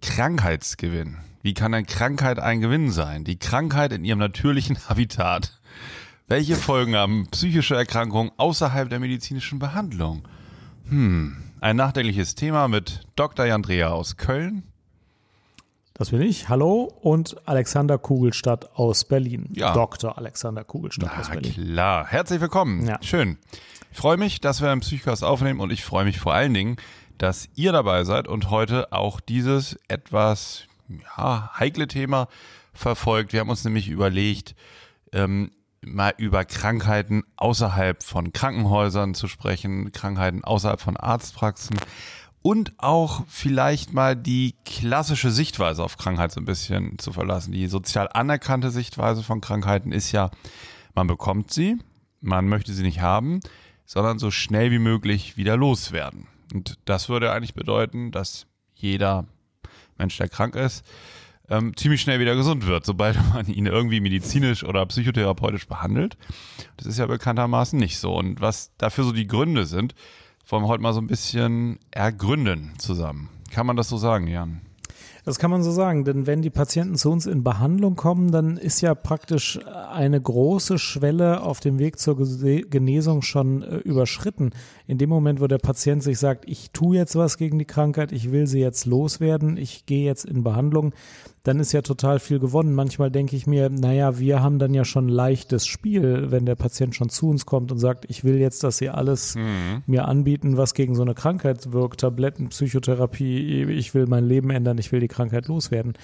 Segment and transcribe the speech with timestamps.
[0.00, 1.18] Krankheitsgewinn.
[1.42, 3.24] Wie kann eine Krankheit ein Gewinn sein?
[3.24, 5.58] Die Krankheit in ihrem natürlichen Habitat.
[6.28, 10.22] Welche Folgen haben psychische Erkrankungen außerhalb der medizinischen Behandlung?
[10.88, 13.46] Hm, ein nachdenkliches Thema mit Dr.
[13.46, 14.62] Jandrea aus Köln.
[15.94, 16.48] Das bin ich.
[16.48, 19.50] Hallo und Alexander Kugelstadt aus Berlin.
[19.52, 19.74] Ja.
[19.74, 20.16] Dr.
[20.16, 21.52] Alexander Kugelstadt Na aus Berlin.
[21.52, 22.06] klar.
[22.06, 22.86] Herzlich willkommen.
[22.86, 22.98] Ja.
[23.02, 23.36] Schön.
[23.92, 26.76] Ich freue mich, dass wir einen Psychcast aufnehmen und ich freue mich vor allen Dingen,
[27.20, 32.28] dass ihr dabei seid und heute auch dieses etwas ja, heikle Thema
[32.72, 33.34] verfolgt.
[33.34, 34.54] Wir haben uns nämlich überlegt,
[35.12, 35.50] ähm,
[35.82, 41.76] mal über Krankheiten außerhalb von Krankenhäusern zu sprechen, Krankheiten außerhalb von Arztpraxen
[42.40, 47.52] und auch vielleicht mal die klassische Sichtweise auf Krankheit so ein bisschen zu verlassen.
[47.52, 50.30] Die sozial anerkannte Sichtweise von Krankheiten ist ja,
[50.94, 51.76] man bekommt sie,
[52.22, 53.40] man möchte sie nicht haben,
[53.84, 56.26] sondern so schnell wie möglich wieder loswerden.
[56.52, 59.26] Und das würde eigentlich bedeuten, dass jeder
[59.98, 60.84] Mensch, der krank ist,
[61.48, 66.16] ähm, ziemlich schnell wieder gesund wird, sobald man ihn irgendwie medizinisch oder psychotherapeutisch behandelt.
[66.76, 68.14] Das ist ja bekanntermaßen nicht so.
[68.14, 69.94] Und was dafür so die Gründe sind,
[70.46, 73.28] wollen wir heute mal so ein bisschen ergründen zusammen.
[73.52, 74.60] Kann man das so sagen, Jan?
[75.24, 78.56] Das kann man so sagen, denn wenn die Patienten zu uns in Behandlung kommen, dann
[78.56, 84.52] ist ja praktisch eine große Schwelle auf dem Weg zur Genesung schon äh, überschritten.
[84.90, 88.10] In dem Moment, wo der Patient sich sagt, ich tue jetzt was gegen die Krankheit,
[88.10, 90.94] ich will sie jetzt loswerden, ich gehe jetzt in Behandlung,
[91.44, 92.74] dann ist ja total viel gewonnen.
[92.74, 96.96] Manchmal denke ich mir, naja, wir haben dann ja schon leichtes Spiel, wenn der Patient
[96.96, 99.36] schon zu uns kommt und sagt, ich will jetzt, dass sie alles
[99.86, 104.76] mir anbieten, was gegen so eine Krankheit wirkt, Tabletten, Psychotherapie, ich will mein Leben ändern,
[104.78, 105.94] ich will die Krankheit loswerden.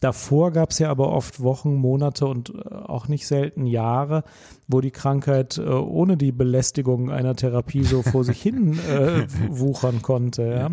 [0.00, 4.24] Davor gab es ja aber oft Wochen, Monate und äh, auch nicht selten Jahre,
[4.66, 10.02] wo die Krankheit äh, ohne die Belästigung einer Therapie so vor sich hin äh, wuchern
[10.02, 10.42] konnte.
[10.42, 10.70] Ja?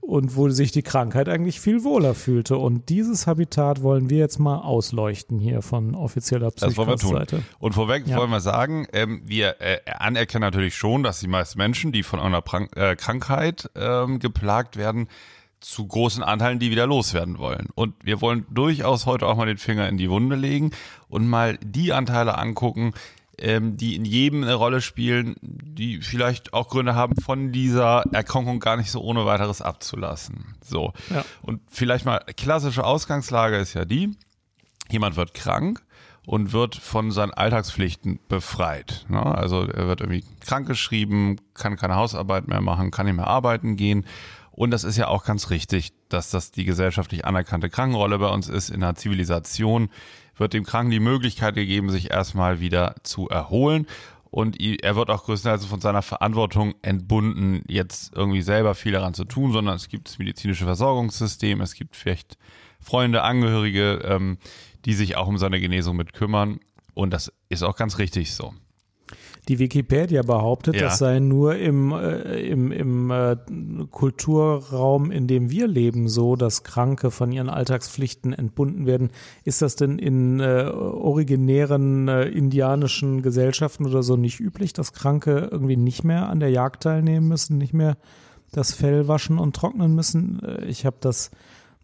[0.00, 2.58] Und wo sich die Krankheit eigentlich viel wohler fühlte.
[2.58, 6.50] Und dieses Habitat wollen wir jetzt mal ausleuchten hier von offizieller.
[6.50, 7.42] Psychcast-Seite.
[7.58, 8.18] Und vorweg Ja.
[8.18, 12.20] wollen wir sagen, ähm, wir äh, anerkennen natürlich schon, dass die meisten Menschen, die von
[12.20, 15.08] einer Prank äh, Krankheit ähm, geplagt werden,
[15.60, 17.68] zu großen Anteilen die wieder loswerden wollen.
[17.74, 20.72] Und wir wollen durchaus heute auch mal den Finger in die Wunde legen
[21.08, 22.92] und mal die Anteile angucken,
[23.38, 28.60] ähm, die in jedem eine Rolle spielen, die vielleicht auch Gründe haben, von dieser Erkrankung
[28.60, 30.54] gar nicht so ohne weiteres abzulassen.
[30.62, 30.92] So.
[31.10, 31.24] Ja.
[31.42, 34.16] Und vielleicht mal klassische Ausgangslage ist ja die,
[34.90, 35.82] jemand wird krank
[36.26, 39.04] und wird von seinen Alltagspflichten befreit.
[39.08, 39.22] Ne?
[39.22, 44.06] Also er wird irgendwie krankgeschrieben, kann keine Hausarbeit mehr machen, kann nicht mehr arbeiten gehen.
[44.50, 48.48] Und das ist ja auch ganz richtig, dass das die gesellschaftlich anerkannte Krankenrolle bei uns
[48.48, 48.70] ist.
[48.70, 49.90] In einer Zivilisation
[50.36, 53.86] wird dem Kranken die Möglichkeit gegeben, sich erstmal wieder zu erholen.
[54.30, 59.24] Und er wird auch größtenteils von seiner Verantwortung entbunden, jetzt irgendwie selber viel daran zu
[59.24, 62.36] tun, sondern es gibt das medizinische Versorgungssystem, es gibt vielleicht
[62.80, 64.38] Freunde, Angehörige, ähm,
[64.86, 66.58] die sich auch um seine Genesung mit kümmern.
[66.94, 68.54] Und das ist auch ganz richtig so.
[69.48, 70.82] Die Wikipedia behauptet, Ja.
[70.84, 73.36] das sei nur im, äh, im, im äh,
[73.90, 79.10] Kulturraum, in dem wir leben, so, dass Kranke von ihren Alltagspflichten entbunden werden.
[79.44, 85.48] Ist das denn in äh, originären äh, indianischen Gesellschaften oder so nicht üblich, dass Kranke
[85.50, 87.96] irgendwie nicht mehr an der Jagd teilnehmen müssen, nicht mehr
[88.52, 90.40] das Fell waschen und trocknen müssen?
[90.42, 91.30] Äh, ich habe das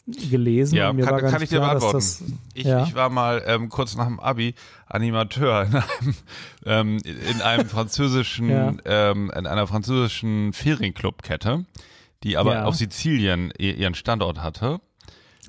[0.06, 1.96] gelesen Ja, kann, kann ich dir klar, beantworten.
[1.98, 2.22] das
[2.54, 2.84] ich, ja.
[2.84, 4.54] ich war mal ähm, kurz nach dem Abi
[4.86, 6.14] Animateur in einem,
[6.66, 6.98] ähm,
[7.30, 8.74] in einem französischen, Ja.
[8.84, 11.64] ähm, in einer französischen Ferienclubkette,
[12.24, 12.64] die aber Ja.
[12.64, 14.80] auf Sizilien ihren Standort hatte.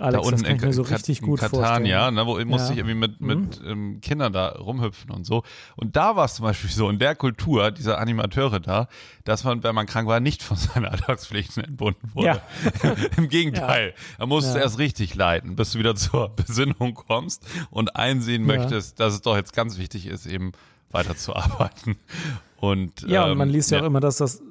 [0.02, 2.16] Alex, das kann mir so richtig in gut Catania, vorstellen.
[2.16, 2.72] ne, wo musste Ja.
[2.74, 5.44] ich irgendwie mit, mit ähm, Kindern da rumhüpfen und so.
[5.76, 8.88] Und da war es zum Beispiel so, in der Kultur, dieser Animateure da,
[9.24, 12.42] dass man, wenn man krank war, nicht von seinen Alltagspflichten entbunden wurde.
[13.18, 13.94] Im Gegenteil.
[14.18, 14.64] Da musst du Ja.
[14.64, 18.58] erst richtig leiden, bis du wieder zur Besinnung kommst und einsehen Ja.
[18.58, 20.52] möchtest, dass es doch jetzt ganz wichtig ist, eben
[20.92, 21.96] weiterzuarbeiten.
[22.58, 24.42] Und, Ja, und ähm, man liest ja, auch immer, dass das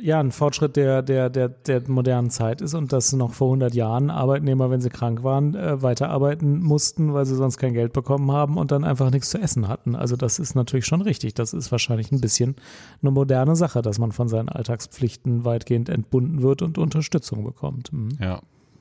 [0.00, 3.74] ja ein Fortschritt der, der, der, der modernen Zeit ist und dass noch vor 100
[3.74, 8.30] Jahren Arbeitnehmer, wenn sie krank waren, äh, weiterarbeiten mussten, weil sie sonst kein Geld bekommen
[8.32, 9.94] haben und dann einfach nichts zu essen hatten.
[9.96, 11.34] Also das ist natürlich schon richtig.
[11.34, 12.56] Das ist wahrscheinlich ein bisschen
[13.02, 17.92] eine moderne Sache, dass man von seinen Alltagspflichten weitgehend entbunden wird und Unterstützung bekommt.
[17.92, 18.10] Mhm.
[18.20, 18.40] Ja,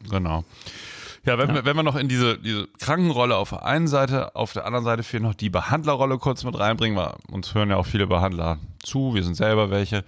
[0.10, 0.44] genau.
[1.26, 1.56] Ja, wenn, ja.
[1.56, 4.84] Wir, wenn wir noch in diese, diese Krankenrolle auf der einen Seite, auf der anderen
[4.84, 8.60] Seite fehlt noch die Behandlerrolle kurz mit reinbringen, weil uns hören ja auch viele Behandler
[8.84, 10.04] zu, wir sind selber welche.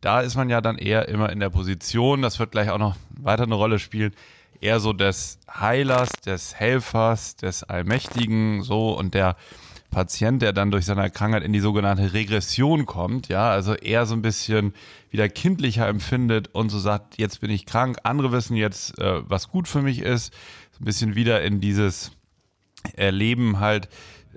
[0.00, 2.96] Da ist man ja dann eher immer in der Position, das wird gleich auch noch
[3.10, 4.14] weiter eine Rolle spielen,
[4.60, 9.36] eher so des Heilers, des Helfers, des Allmächtigen, so und der
[9.90, 14.14] Patient, der dann durch seine Krankheit in die sogenannte Regression kommt, ja, also eher so
[14.14, 14.72] ein bisschen
[15.10, 19.48] wieder kindlicher empfindet und so sagt, jetzt bin ich krank, andere wissen jetzt, äh, was
[19.48, 20.32] gut für mich ist,
[20.72, 22.12] so ein bisschen wieder in dieses
[22.94, 23.88] Erleben halt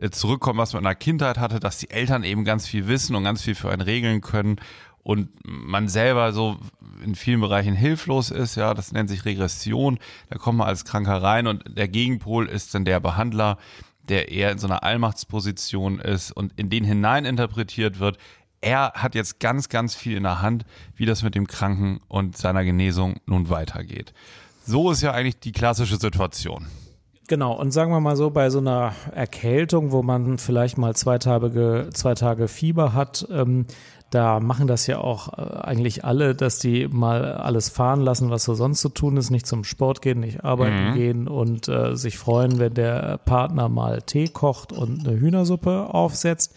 [0.02, 3.16] äh, zurückkommen, was man in der Kindheit hatte, dass die Eltern eben ganz viel wissen
[3.16, 4.58] und ganz viel für einen regeln können
[5.04, 6.58] und man selber so
[7.04, 11.22] in vielen Bereichen hilflos ist, ja, das nennt sich Regression, da kommt man als Kranker
[11.22, 13.58] rein und der Gegenpol ist dann der Behandler,
[14.10, 18.18] der eher in so einer Allmachtsposition ist und in den hinein interpretiert wird.
[18.62, 20.64] Er hat jetzt ganz, ganz viel in der Hand,
[20.96, 24.14] wie das mit dem Kranken und seiner Genesung nun weitergeht.
[24.66, 26.68] So ist ja eigentlich die klassische Situation.
[27.28, 31.18] Genau, und sagen wir mal so, bei so einer Erkältung, wo man vielleicht mal zwei
[31.18, 33.66] Tage, zwei Tage Fieber hat, ähm,
[34.14, 38.44] da machen das ja auch äh, eigentlich alle, dass die mal alles fahren lassen, was
[38.44, 40.94] so sonst zu tun ist, nicht zum Sport gehen, nicht arbeiten mhm.
[40.94, 46.54] gehen und äh, sich freuen, wenn der Partner mal Tee kocht und eine Hühnersuppe aufsetzt.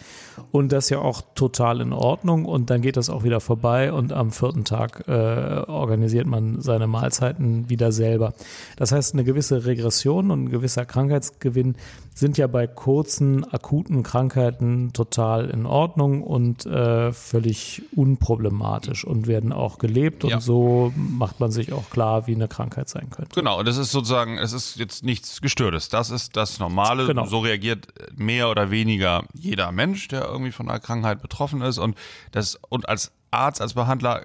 [0.50, 2.44] Und das ist ja auch total in Ordnung.
[2.44, 6.86] Und dann geht das auch wieder vorbei und am vierten Tag äh, organisiert man seine
[6.86, 8.34] Mahlzeiten wieder selber.
[8.76, 11.76] Das heißt, eine gewisse Regression und ein gewisser Krankheitsgewinn
[12.16, 19.52] sind ja bei kurzen, akuten Krankheiten total in Ordnung und äh, völlig unproblematisch und werden
[19.52, 20.40] auch gelebt und ja.
[20.40, 23.34] so macht man sich auch klar, wie eine Krankheit sein könnte.
[23.34, 25.90] Genau, und das ist sozusagen, es ist jetzt nichts Gestörtes.
[25.90, 27.06] Das ist das Normale.
[27.06, 27.26] Genau.
[27.26, 31.98] So reagiert mehr oder weniger jeder Mensch, der irgendwie von einer Krankheit betroffen ist und
[32.32, 34.22] das und als Arzt, als Behandler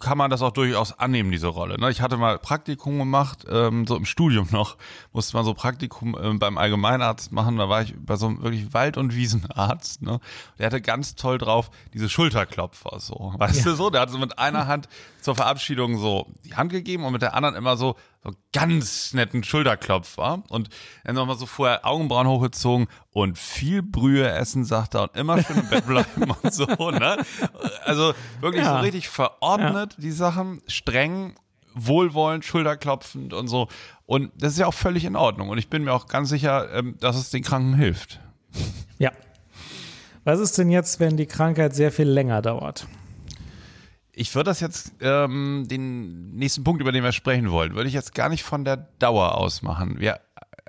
[0.00, 1.78] kann man das auch durchaus annehmen, diese Rolle.
[1.78, 1.90] Ne?
[1.90, 4.76] Ich hatte mal Praktikum gemacht, ähm, so im Studium noch,
[5.12, 7.56] musste man so Praktikum ähm, beim Allgemeinarzt machen.
[7.56, 10.02] Da war ich bei so einem wirklich Wald- und Wiesenarzt.
[10.02, 10.20] Ne?
[10.58, 13.32] Der hatte ganz toll drauf diese Schulterklopfer, so.
[13.36, 13.64] Weißt ja.
[13.64, 13.90] du so?
[13.90, 14.88] Der hat so mit einer Hand
[15.20, 19.42] zur Verabschiedung so die Hand gegeben und mit der anderen immer so, so ganz netten
[19.42, 20.68] Schulterklopfer und
[21.04, 25.58] dann nochmal so vorher Augenbrauen hochgezogen und viel Brühe essen, sagt er, und immer schön
[25.58, 27.16] im Bett bleiben und so, ne?
[27.84, 28.76] Also wirklich ja.
[28.76, 30.02] so richtig verordnet, ja.
[30.02, 31.34] die Sachen, streng,
[31.74, 33.68] wohlwollend, schulterklopfend und so.
[34.06, 35.48] Und das ist ja auch völlig in Ordnung.
[35.48, 38.20] Und ich bin mir auch ganz sicher, ähm, dass es den Kranken hilft.
[38.98, 39.10] Ja.
[40.24, 42.86] Was ist denn jetzt, wenn die Krankheit sehr viel länger dauert?
[44.14, 47.94] Ich würde das jetzt, ähm, den nächsten Punkt, über den wir sprechen wollen, würde ich
[47.94, 49.98] jetzt gar nicht von der Dauer aus machen.
[49.98, 50.20] Wir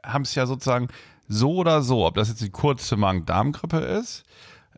[0.04, 0.88] haben es ja sozusagen
[1.28, 4.24] so oder so, ob das jetzt die kurze Magen-Darm-Grippe ist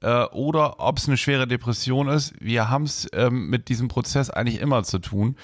[0.02, 4.30] äh, oder ob es eine schwere Depression ist, wir haben es ähm, mit diesem Prozess
[4.30, 5.36] eigentlich immer zu tun.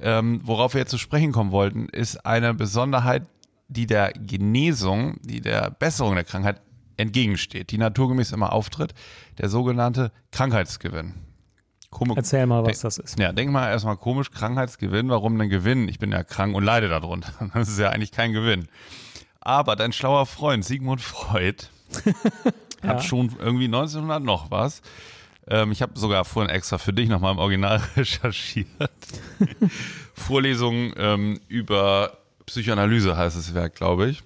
[0.00, 3.26] Ähm, worauf wir jetzt zu sprechen kommen wollten, ist eine Besonderheit,
[3.68, 6.60] die der Genesung, die der Besserung der Krankheit
[6.96, 8.94] entgegensteht, die naturgemäß immer auftritt,
[9.38, 11.14] der sogenannte Krankheitsgewinn.
[11.94, 12.16] Komisch.
[12.16, 13.18] Erzähl mal, was das ist.
[13.18, 15.88] Ja, denk mal erstmal komisch, Krankheitsgewinn, warum denn Gewinn?
[15.88, 17.32] Ich bin ja krank und leide darunter.
[17.54, 18.68] Das ist ja eigentlich kein Gewinn.
[19.40, 21.68] Aber dein schlauer Freund Sigmund Freud
[22.82, 22.88] ja.
[22.88, 24.82] hat schon irgendwie 1900 noch was.
[25.46, 28.90] Ähm, ich habe sogar vorhin extra für dich nochmal im Original recherchiert.
[30.14, 34.24] Vorlesungen ähm, über Psychoanalyse heißt das Werk, glaube ich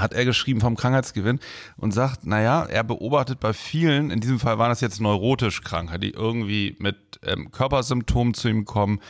[0.00, 1.40] hat er geschrieben vom Krankheitsgewinn
[1.76, 5.98] und sagt, naja, er beobachtet bei vielen, in diesem Fall waren das jetzt neurotisch Kranke,
[5.98, 9.00] die irgendwie mit ähm, Körpersymptomen zu ihm kommen,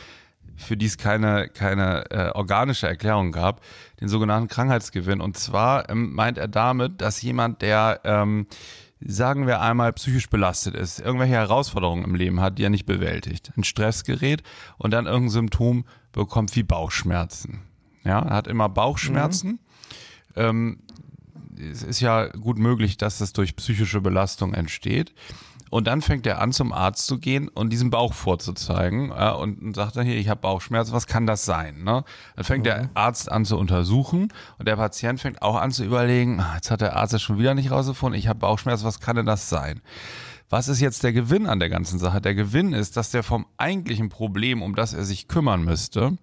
[0.55, 3.61] für die es keine, keine äh, organische Erklärung gab,
[3.99, 5.21] den sogenannten Krankheitsgewinn.
[5.21, 8.47] Und zwar ähm, meint er damit, dass jemand, der, ähm,
[9.01, 13.51] sagen wir einmal, psychisch belastet ist, irgendwelche Herausforderungen im Leben hat, die er nicht bewältigt,
[13.55, 14.43] in Stress gerät
[14.77, 17.61] und dann irgendein Symptom bekommt wie Bauchschmerzen.
[18.03, 19.49] Ja, er hat immer Bauchschmerzen.
[19.49, 19.59] Mhm
[20.35, 20.79] ähm,
[21.57, 25.13] es ist ja gut möglich, dass das durch psychische Belastung entsteht.
[25.71, 29.75] Und dann fängt er an, zum Arzt zu gehen und diesen Bauch vorzuzeigen äh, und
[29.75, 31.83] sagt dann hier, ich habe Bauchschmerzen, was kann das sein?
[31.83, 32.03] Ne?
[32.35, 32.69] Dann fängt mhm.
[32.69, 36.71] der Arzt an zu untersuchen und der Patient fängt auch an zu überlegen, ah, jetzt
[36.71, 39.49] hat der Arzt das schon wieder nicht rausgefunden, ich habe Bauchschmerzen, was kann denn das
[39.49, 39.81] sein?
[40.49, 42.21] Was ist jetzt der Gewinn an der ganzen Sache?
[42.21, 46.17] Der Gewinn ist, dass der vom eigentlichen Problem, um das er sich kümmern müsste,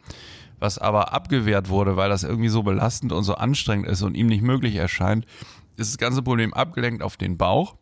[0.63, 4.29] was aber abgewehrt wurde, weil das irgendwie so belastend und so anstrengend ist und ihm
[4.29, 5.27] nicht möglich erscheint,
[5.77, 7.75] ist das ganze Problem abgelenkt auf den Bauch.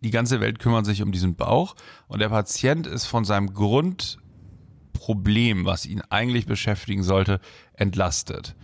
[0.00, 1.76] Die ganze Welt kümmert sich um diesen Bauch
[2.08, 7.38] und der Patient ist von seinem Grundproblem, was ihn eigentlich beschäftigen sollte,
[7.74, 8.56] entlastet.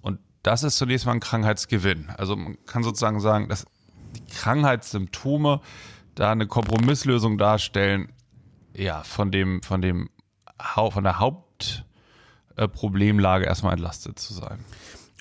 [0.00, 2.08] Und das ist zunächst mal ein Krankheitsgewinn.
[2.16, 3.66] Also man kann sozusagen sagen, dass
[4.16, 5.60] die Krankheitssymptome
[6.14, 8.14] da eine Kompromisslösung darstellen,
[8.74, 10.08] ja, von dem, von dem,
[10.74, 11.84] von der Haupt
[12.68, 14.58] Problemlage erstmal entlastet zu sein.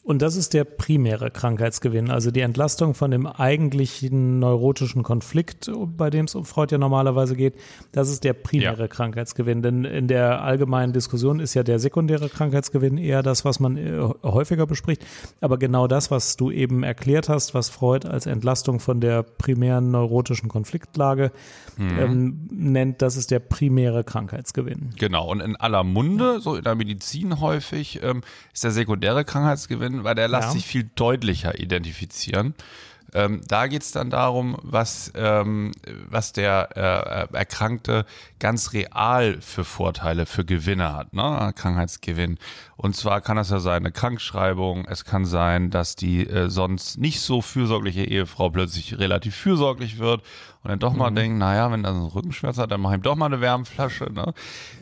[0.09, 6.09] Und das ist der primäre Krankheitsgewinn, also die Entlastung von dem eigentlichen neurotischen Konflikt, bei
[6.09, 7.53] dem es um Freud ja normalerweise geht.
[7.91, 8.87] Das ist der primäre ja.
[8.87, 9.61] Krankheitsgewinn.
[9.61, 13.99] Denn in der allgemeinen Diskussion ist ja der sekundäre Krankheitsgewinn eher das, was man äh,
[14.23, 15.05] häufiger bespricht.
[15.41, 19.91] Aber genau das, was du eben erklärt hast, was Freud als Entlastung von der primären
[19.91, 21.31] neurotischen Konfliktlage
[21.77, 21.99] mhm.
[21.99, 24.89] ähm, nennt, das ist der primäre Krankheitsgewinn.
[24.97, 25.29] Genau.
[25.29, 30.15] Und in aller Munde, so in der Medizin häufig, ähm, ist der sekundäre Krankheitsgewinn weil
[30.15, 30.51] der lässt ja.
[30.51, 32.55] sich viel deutlicher identifizieren.
[33.13, 35.71] Ähm, da geht es dann darum, was, ähm,
[36.09, 38.05] was der äh, Erkrankte
[38.39, 41.51] ganz real für Vorteile, für Gewinne hat, ne?
[41.55, 42.37] Krankheitsgewinn.
[42.77, 46.97] Und zwar kann das ja sein eine Krankschreibung, es kann sein, dass die äh, sonst
[46.97, 50.21] nicht so fürsorgliche Ehefrau plötzlich relativ fürsorglich wird
[50.63, 51.15] und dann doch mal mhm.
[51.15, 53.41] denkt, naja, wenn er so einen Rückenschmerz hat, dann mache ich ihm doch mal eine
[53.41, 54.11] Wärmflasche.
[54.13, 54.33] Ne?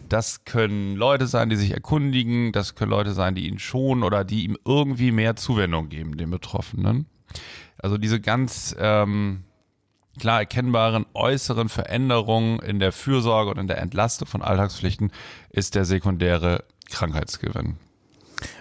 [0.07, 4.23] Das können Leute sein, die sich erkundigen, das können Leute sein, die ihn schonen oder
[4.23, 7.07] die ihm irgendwie mehr Zuwendung geben, den Betroffenen.
[7.77, 9.43] Also diese ganz ähm,
[10.19, 15.11] klar erkennbaren äußeren Veränderungen in der Fürsorge und in der Entlastung von Alltagspflichten
[15.49, 17.77] ist der sekundäre Krankheitsgewinn.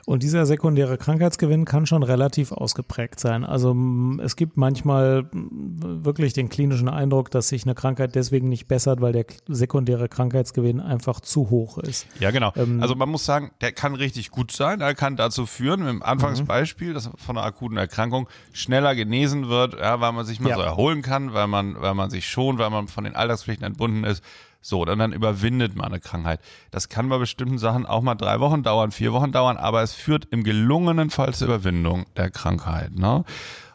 [0.05, 3.45] Und dieser sekundäre Krankheitsgewinn kann schon relativ ausgeprägt sein.
[3.45, 3.77] Also
[4.23, 9.13] es gibt manchmal wirklich den klinischen Eindruck, dass sich eine Krankheit deswegen nicht bessert, weil
[9.13, 12.07] der sekundäre Krankheitsgewinn einfach zu hoch ist.
[12.21, 12.53] Ja, genau.
[12.57, 14.81] Ähm, also man muss sagen, der kann richtig gut sein.
[14.81, 20.01] Er kann dazu führen, im Anfangsbeispiel, dass von einer akuten Erkrankung schneller genesen wird, ja,
[20.01, 20.57] weil man sich mal ja.
[20.57, 24.05] so erholen kann, weil man, weil man sich schon, weil man von den Alltagspflichten entbunden
[24.05, 24.23] ist
[24.67, 26.41] so, dann, dann überwindet man eine Krankheit.
[26.71, 29.95] Das kann bei bestimmten Sachen auch mal drei Wochen dauern, vier Wochen dauern, aber es
[29.95, 32.93] führt im gelungenen Fall zur Überwindung der Krankheit.
[32.93, 33.25] Ne?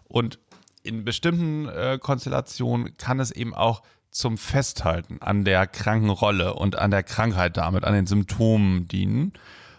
[0.03, 0.39] Und
[0.83, 6.77] in bestimmten äh, Konstellationen kann es eben auch zum Festhalten an der kranken Rolle und
[6.77, 9.31] an der Krankheit damit, an den Symptomen dienen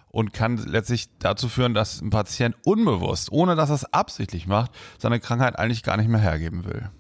[0.09, 4.71] und kann letztlich dazu führen, dass ein Patient unbewusst, ohne dass er es absichtlich macht,
[4.99, 6.91] seine Krankheit eigentlich gar nicht mehr hergeben will.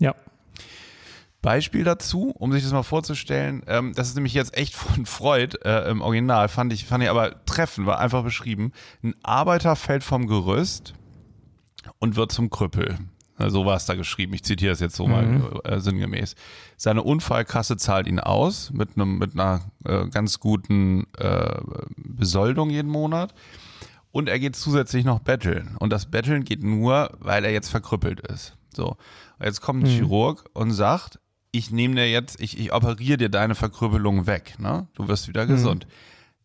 [0.00, 0.14] Ja,
[1.42, 3.62] Beispiel dazu, um sich das mal vorzustellen.
[3.66, 7.10] Ähm, das ist nämlich jetzt echt von Freud äh, im Original, fand ich, fand ich
[7.10, 8.72] aber treffend, war einfach beschrieben.
[9.02, 10.94] Ein Arbeiter fällt vom Gerüst
[11.98, 12.98] und wird zum Krüppel.
[13.46, 14.34] So war es da geschrieben.
[14.34, 15.12] Ich zitiere es jetzt so mhm.
[15.12, 16.34] mal äh, sinngemäß.
[16.76, 21.60] Seine Unfallkasse zahlt ihn aus mit einem mit einer äh, ganz guten äh,
[21.96, 23.32] Besoldung jeden Monat.
[24.10, 25.76] Und er geht zusätzlich noch betteln.
[25.78, 28.56] Und das Betteln geht nur, weil er jetzt verkrüppelt ist.
[28.74, 28.96] So.
[29.40, 29.96] Jetzt kommt ein mhm.
[29.96, 31.20] Chirurg und sagt,
[31.52, 34.86] ich nehme dir jetzt, ich, ich operiere dir deine Verkrüppelung weg, ne?
[34.94, 35.48] Du wirst wieder mhm.
[35.48, 35.86] gesund.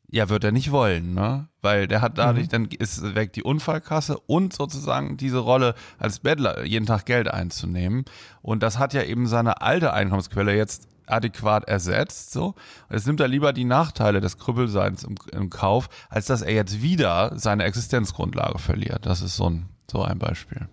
[0.09, 1.47] Ja, wird er nicht wollen, ne?
[1.61, 2.49] Weil der hat dadurch, mhm.
[2.49, 8.05] dann ist weg die Unfallkasse und sozusagen diese Rolle als Bettler jeden Tag Geld einzunehmen.
[8.41, 12.55] Und das hat ja eben seine alte Einkommensquelle jetzt adäquat ersetzt, so.
[12.89, 16.81] Jetzt nimmt er lieber die Nachteile des Krüppelseins im, im Kauf, als dass er jetzt
[16.81, 19.05] wieder seine Existenzgrundlage verliert.
[19.05, 20.67] Das ist so ein, so ein Beispiel.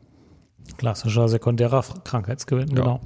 [0.77, 2.75] Klassischer sekundärer Krankheitsgewinn, ja.
[2.75, 3.01] genau.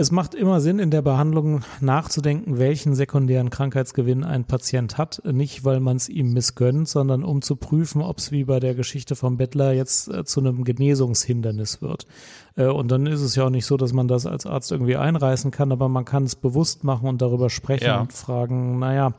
[0.00, 5.20] Es macht immer Sinn, in der Behandlung nachzudenken, welchen sekundären Krankheitsgewinn ein Patient hat.
[5.24, 8.76] Nicht, weil man es ihm missgönnt, sondern um zu prüfen, ob es wie bei der
[8.76, 12.06] Geschichte vom Bettler jetzt äh, zu einem Genesungshindernis wird.
[12.54, 14.94] Äh, und dann ist es ja auch nicht so, dass man das als Arzt irgendwie
[14.94, 18.00] einreißen kann, aber man kann es bewusst machen und darüber sprechen ja.
[18.00, 19.14] und fragen, naja,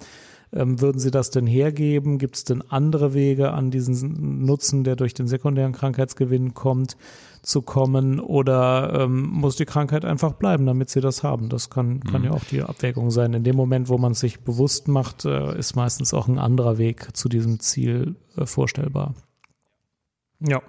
[0.54, 2.20] ähm, würden Sie das denn hergeben?
[2.20, 6.96] Gibt es denn andere Wege an diesen Nutzen, der durch den sekundären Krankheitsgewinn kommt?
[7.42, 11.50] Zu kommen oder ähm, muss die Krankheit einfach bleiben, damit sie das haben.
[11.50, 12.28] Das kann, kann mhm.
[12.28, 13.34] ja auch die Abwägung sein.
[13.34, 16.78] In dem Moment, wo man es sich bewusst macht, äh, ist meistens auch ein anderer
[16.78, 19.16] Weg zu diesem Ziel äh, vorstellbar.
[20.40, 20.62] Ja.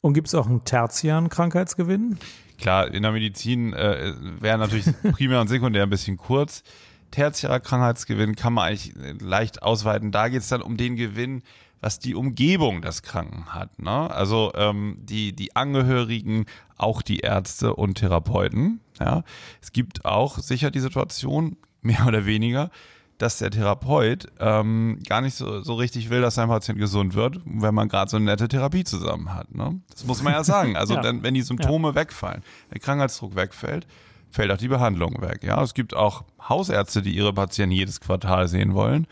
[0.00, 2.18] Und gibt es auch einen tertiären Krankheitsgewinn?
[2.58, 6.62] Klar, in der Medizin äh, wäre natürlich primär und sekundär ein bisschen kurz.
[7.10, 10.12] Tertiärer Krankheitsgewinn kann man eigentlich leicht ausweiten.
[10.12, 11.42] Da geht es dann um den Gewinn,
[11.80, 13.78] was die Umgebung des Kranken hat.
[13.78, 14.10] Ne?
[14.10, 18.80] Also ähm, die, die Angehörigen, auch die Ärzte und Therapeuten.
[18.98, 19.22] Ja?
[19.62, 22.70] Es gibt auch sicher die Situation, mehr oder weniger,
[23.18, 27.40] dass der Therapeut ähm, gar nicht so, so richtig will, dass sein Patient gesund wird,
[27.44, 29.52] wenn man gerade so eine nette Therapie zusammen hat.
[29.54, 29.80] Ne?
[29.90, 30.76] Das muss man ja sagen.
[30.76, 31.02] Also ja.
[31.02, 31.94] Dann, wenn die Symptome ja.
[31.96, 32.42] wegfallen,
[32.72, 33.86] der Krankheitsdruck wegfällt,
[34.30, 35.42] fällt auch die Behandlung weg.
[35.42, 39.06] Ja, es gibt auch Hausärzte, die ihre Patienten jedes Quartal sehen wollen.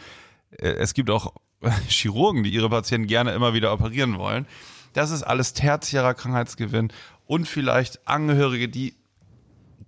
[0.51, 1.33] Äh, es gibt auch
[1.89, 4.47] Chirurgen, die ihre Patienten gerne immer wieder operieren wollen.
[4.93, 6.93] Das ist alles tertiärer Krankheitsgewinn
[7.27, 8.95] und vielleicht Angehörige, die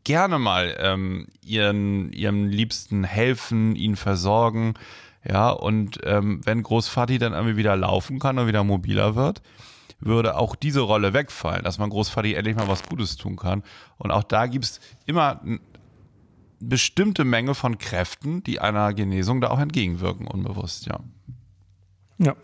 [0.04, 4.74] gerne mal ähm, ihren, ihrem Liebsten helfen, ihn versorgen.
[5.28, 9.42] Ja, und ähm, wenn Großvati dann irgendwie wieder laufen kann und wieder mobiler wird,
[10.00, 13.62] würde auch diese Rolle wegfallen, dass man Großvati endlich mal was Gutes tun kann.
[13.96, 15.60] Und auch da gibt es immer eine
[16.60, 21.00] bestimmte Menge von Kräften, die einer Genesung da auch entgegenwirken, unbewusst, ja.
[22.18, 22.34] Ja.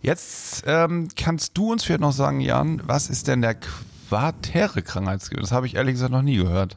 [0.00, 3.56] Jetzt ähm, kannst du uns vielleicht noch sagen, Jan, was ist denn der
[4.08, 5.42] quartäre Krankheitsgewinn?
[5.42, 6.76] Das habe ich ehrlich gesagt noch nie gehört.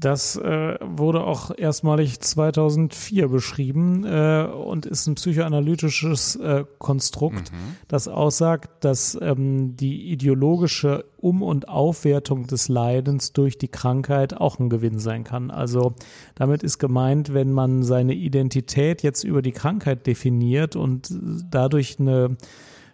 [0.00, 7.76] Das äh, wurde auch erstmalig 2004 beschrieben äh, und ist ein psychoanalytisches äh, Konstrukt, mhm.
[7.88, 14.60] das aussagt, dass ähm, die ideologische Um- und Aufwertung des Leidens durch die Krankheit auch
[14.60, 15.50] ein Gewinn sein kann.
[15.50, 15.94] Also
[16.36, 21.12] damit ist gemeint, wenn man seine Identität jetzt über die Krankheit definiert und
[21.50, 22.36] dadurch eine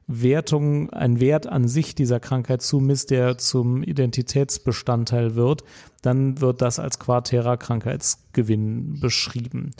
[0.06, 5.64] Wertung, ein Wert an sich dieser Krankheit zumisst, der zum Identitätsbestandteil wird,
[6.02, 9.70] dann wird das als quartärer Krankheitsgewinn beschrieben.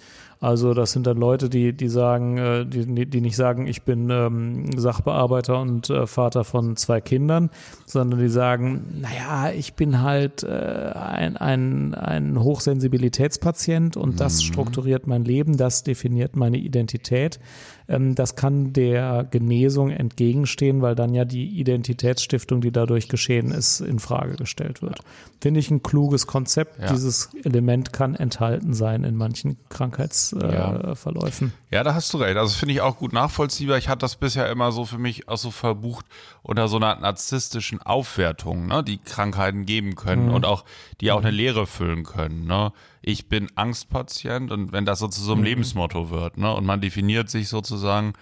[0.45, 4.11] Also das sind dann Leute, die, die sagen, äh, die, die nicht sagen, ich bin
[4.11, 7.49] ähm, Sachbearbeiter und äh, Vater von zwei Kindern,
[7.87, 14.47] sondern die sagen, naja, ich bin halt äh, ein, ein, ein Hochsensibilitätspatient und das mhm.
[14.49, 17.41] strukturiert mein Leben, das definiert meine Identität.
[17.89, 23.81] Ähm, das kann der Genesung entgegenstehen, weil dann ja die Identitätsstiftung, die dadurch geschehen ist,
[23.81, 25.01] in Frage gestellt wird.
[25.41, 26.81] Finde ich ein kluges Konzept.
[26.81, 26.93] Ja.
[26.93, 30.34] Dieses Element kann enthalten sein in manchen Krankheitsverläufen.
[30.35, 30.95] Äh, ja.
[31.71, 31.85] ja.
[31.85, 32.37] da hast du recht.
[32.37, 33.79] Also finde ich auch gut nachvollziehbar.
[33.79, 36.07] Ich hatte das bisher immer so für mich auch so verbucht
[36.43, 40.35] unter so einer narzisstischen Aufwertung, ne, die Krankheiten geben können mhm.
[40.35, 40.65] und auch
[41.01, 42.47] die auch eine Lehre füllen können.
[42.47, 42.73] Ne?
[43.03, 45.45] Ich bin Angstpatient und wenn das sozusagen so ein mhm.
[45.45, 48.15] Lebensmotto wird, ne, und man definiert sich sozusagen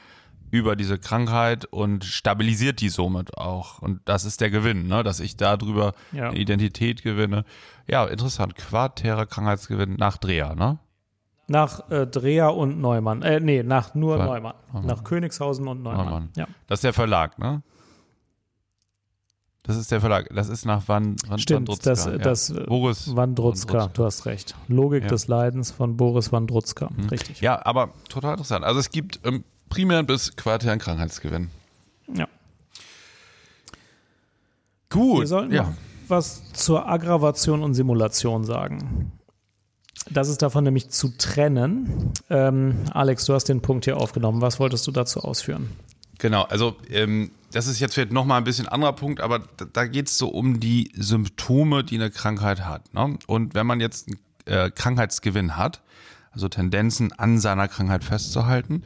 [0.53, 3.81] über diese Krankheit und stabilisiert die somit auch.
[3.81, 5.03] Und das ist der Gewinn, ne?
[5.03, 6.29] dass ich darüber ja.
[6.29, 7.47] eine Identität gewinne.
[7.89, 8.55] Ja, interessant.
[8.55, 10.79] Quartärer Krankheitsgewinn nach Dreher, ne?
[11.53, 13.21] Nach äh, Dreher und Neumann.
[13.21, 14.55] Äh, nee, nach nur Quart Neumann.
[14.73, 14.87] Neumann.
[14.87, 16.07] Nach Königshausen und Neumann.
[16.07, 16.29] Neumann.
[16.35, 16.47] Ja.
[16.67, 17.63] Das ist der Verlag, ne?
[19.63, 20.31] Das ist der Verlag.
[20.35, 21.91] Das ist nach Van, Van Stimmt, Wandrutzka.
[21.91, 22.17] Das, ja.
[22.17, 24.57] das äh, Boris Wandrutzka, Wandrutzka, du hast recht.
[24.69, 25.09] Logik ja.
[25.11, 26.89] des Leidens von Boris Wandrutzka.
[26.89, 27.09] Mhm.
[27.11, 27.43] Richtig.
[27.43, 28.65] Ja, aber total interessant.
[28.65, 31.51] Also es gibt ähm, primären bis quartären Krankheitsgewinn.
[32.15, 32.29] Ja.
[34.89, 35.21] Gut.
[35.21, 35.71] Wir sollten ja.
[36.09, 39.13] was zur Aggravation und Simulation sagen.
[40.11, 42.13] Das ist davon nämlich zu trennen.
[42.29, 44.41] Ähm, Alex, du hast den Punkt hier aufgenommen.
[44.41, 45.71] Was wolltest du dazu ausführen?
[46.19, 49.87] Genau, also ähm, das ist jetzt vielleicht nochmal ein bisschen anderer Punkt, aber da, da
[49.87, 52.95] geht es so um die Symptome, die eine Krankheit hat.
[52.95, 53.19] Ne?
[53.27, 55.83] Und wenn man jetzt einen äh, Krankheitsgewinn hat,
[56.31, 58.85] also Tendenzen an seiner Krankheit festzuhalten,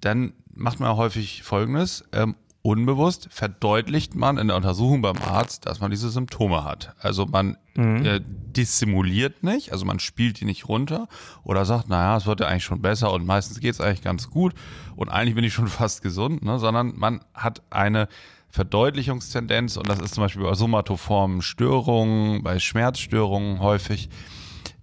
[0.00, 2.04] dann macht man häufig Folgendes.
[2.12, 6.94] Ähm, unbewusst verdeutlicht man in der Untersuchung beim Arzt, dass man diese Symptome hat.
[7.00, 8.04] Also man mhm.
[8.04, 11.08] äh, dissimuliert nicht, also man spielt die nicht runter
[11.42, 14.28] oder sagt, naja, es wird ja eigentlich schon besser und meistens geht es eigentlich ganz
[14.28, 14.54] gut
[14.96, 16.58] und eigentlich bin ich schon fast gesund, ne?
[16.58, 18.08] sondern man hat eine
[18.50, 24.10] Verdeutlichungstendenz und das ist zum Beispiel bei somatoformen Störungen, bei Schmerzstörungen häufig,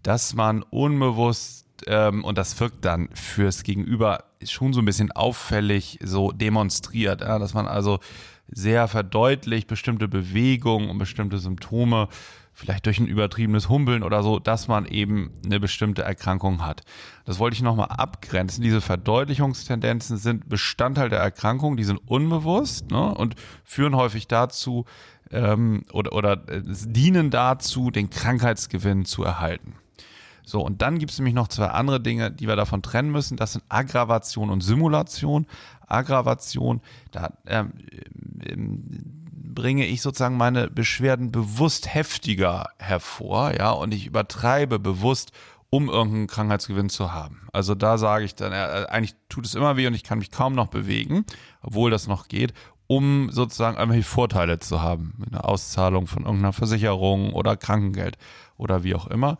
[0.02, 6.00] dass man unbewusst ähm, und das wirkt dann fürs Gegenüber schon so ein bisschen auffällig
[6.04, 8.00] so demonstriert, ja, dass man also
[8.50, 12.08] sehr verdeutlicht bestimmte Bewegungen und bestimmte Symptome,
[12.54, 16.82] vielleicht durch ein übertriebenes Humpeln oder so, dass man eben eine bestimmte Erkrankung hat.
[17.26, 18.64] Das wollte ich nochmal abgrenzen.
[18.64, 24.86] Diese Verdeutlichungstendenzen sind Bestandteil der Erkrankung, die sind unbewusst ne, und führen häufig dazu
[25.32, 29.76] ähm, oder, oder äh, dienen dazu, den Krankheitsgewinn zu erhalten.
[30.48, 33.36] So, und dann gibt es nämlich noch zwei andere Dinge, die wir davon trennen müssen.
[33.36, 35.46] Das sind Aggravation und Simulation.
[35.88, 36.82] Aggravation,
[37.12, 37.74] da ähm,
[38.46, 38.84] ähm,
[39.34, 45.32] bringe ich sozusagen meine Beschwerden bewusst heftiger hervor, ja, und ich übertreibe bewusst,
[45.70, 47.48] um irgendeinen Krankheitsgewinn zu haben.
[47.52, 50.32] Also da sage ich dann, äh, eigentlich tut es immer weh und ich kann mich
[50.32, 51.26] kaum noch bewegen,
[51.62, 52.54] obwohl das noch geht,
[52.88, 55.26] um sozusagen irgendwelche Vorteile zu haben.
[55.30, 58.18] Eine Auszahlung von irgendeiner Versicherung oder Krankengeld
[58.56, 59.38] oder wie auch immer.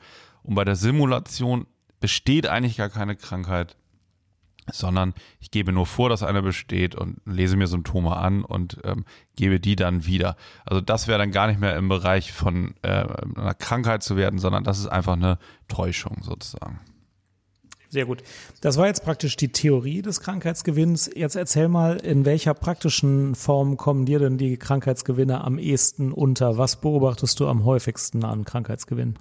[0.48, 1.68] Und bei der Simulation
[2.00, 3.76] besteht eigentlich gar keine Krankheit,
[4.72, 9.04] sondern ich gebe nur vor, dass eine besteht und lese mir Symptome an und ähm,
[9.36, 10.38] gebe die dann wieder.
[10.66, 13.06] Also das wäre dann gar nicht mehr im Bereich von äh,
[13.36, 16.80] einer Krankheit zu werden, sondern das ist einfach eine Täuschung sozusagen.
[17.90, 18.24] Sehr gut.
[18.62, 21.10] Das war jetzt praktisch die Theorie des Krankheitsgewinns.
[21.14, 26.58] Jetzt erzähl mal, in welcher praktischen Form kommen dir denn die Krankheitsgewinne am ehesten unter?
[26.58, 29.16] Was beobachtest du am häufigsten an Krankheitsgewinn?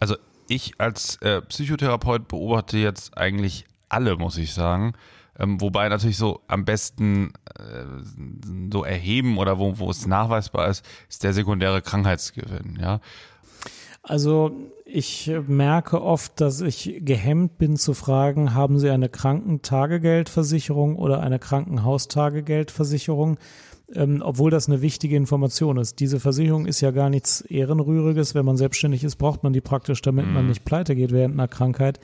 [0.00, 0.16] Also
[0.48, 4.94] ich als äh, Psychotherapeut beobachte jetzt eigentlich alle, muss ich sagen.
[5.38, 7.84] Ähm, wobei natürlich so am besten äh,
[8.72, 13.00] so erheben oder wo, wo es nachweisbar ist, ist der sekundäre Krankheitsgewinn, ja.
[14.02, 14.52] Also
[14.86, 21.38] ich merke oft, dass ich gehemmt bin zu fragen, haben Sie eine Krankentagegeldversicherung oder eine
[21.38, 23.36] Krankenhaustagegeldversicherung?
[23.94, 26.00] Ähm, obwohl das eine wichtige Information ist.
[26.00, 28.34] Diese Versicherung ist ja gar nichts Ehrenrühriges.
[28.34, 30.34] Wenn man selbstständig ist, braucht man die praktisch, damit mhm.
[30.34, 31.98] man nicht pleite geht während einer Krankheit.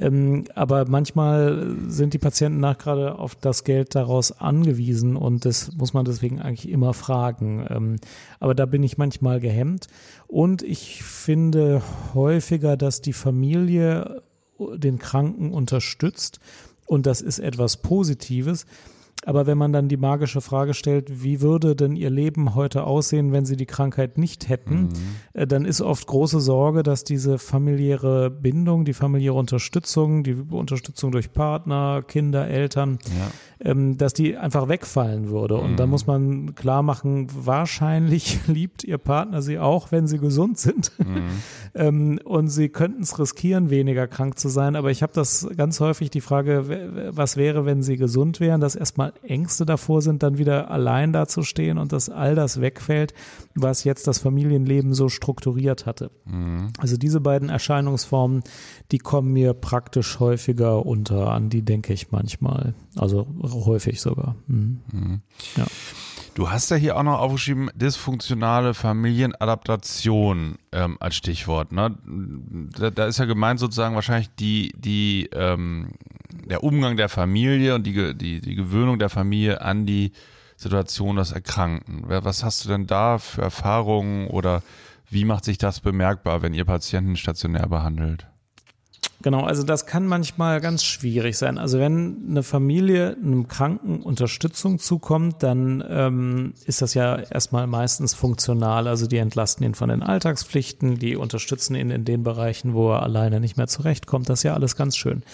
[0.00, 5.72] Ähm, aber manchmal sind die Patienten nach gerade auf das Geld daraus angewiesen und das
[5.76, 7.66] muss man deswegen eigentlich immer fragen.
[7.68, 7.96] Ähm,
[8.38, 9.88] aber da bin ich manchmal gehemmt
[10.28, 11.82] und ich finde
[12.14, 14.22] häufiger, dass die Familie
[14.58, 16.38] den Kranken unterstützt
[16.86, 18.66] und das ist etwas Positives.
[19.28, 23.30] Aber wenn man dann die magische Frage stellt, wie würde denn ihr Leben heute aussehen,
[23.30, 24.92] wenn sie die Krankheit nicht hätten, mhm.
[25.34, 31.12] Äh, dann ist oft große Sorge, dass diese familiäre Bindung, die familiäre Unterstützung, die Unterstützung
[31.12, 32.98] durch Partner, Kinder, Eltern,
[33.98, 35.56] dass die einfach wegfallen würde.
[35.56, 35.76] Und mhm.
[35.76, 40.92] da muss man klar machen, wahrscheinlich liebt ihr Partner sie auch, wenn sie gesund sind.
[40.98, 41.22] Mhm.
[41.74, 44.76] ähm, und sie könnten es riskieren, weniger krank zu sein.
[44.76, 48.74] Aber ich habe das ganz häufig die Frage, was wäre, wenn sie gesund wären, dass
[48.74, 53.14] erstmal Ängste davor sind, dann wieder allein dazustehen und dass all das wegfällt,
[53.54, 56.10] was jetzt das Familienleben so strukturiert hatte.
[56.24, 56.72] Mhm.
[56.78, 58.42] Also diese beiden Erscheinungsformen,
[58.92, 62.74] die kommen mir praktisch häufiger unter, an die denke ich manchmal.
[62.98, 64.36] Also häufig sogar.
[64.46, 64.80] Mhm.
[64.92, 65.20] Mhm.
[65.56, 65.66] Ja.
[66.34, 71.72] Du hast ja hier auch noch aufgeschrieben, dysfunktionale Familienadaptation ähm, als Stichwort.
[71.72, 71.98] Ne?
[72.78, 75.94] Da, da, ist ja gemeint sozusagen wahrscheinlich die, die, ähm,
[76.48, 80.12] der Umgang der Familie und die, die, die Gewöhnung der Familie an die
[80.56, 82.04] Situation des Erkrankten.
[82.06, 84.62] Was hast du denn da für Erfahrungen oder
[85.10, 88.28] wie macht sich das bemerkbar, wenn ihr Patienten stationär behandelt?
[89.20, 91.58] Genau, also das kann manchmal ganz schwierig sein.
[91.58, 98.14] Also wenn eine Familie einem Kranken Unterstützung zukommt, dann ähm, ist das ja erstmal meistens
[98.14, 98.86] funktional.
[98.86, 103.02] Also die entlasten ihn von den Alltagspflichten, die unterstützen ihn in den Bereichen, wo er
[103.02, 104.28] alleine nicht mehr zurechtkommt.
[104.28, 105.24] Das ist ja alles ganz schön.